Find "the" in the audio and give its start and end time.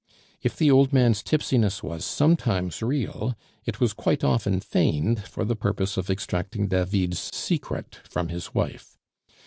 0.57-0.71, 5.45-5.55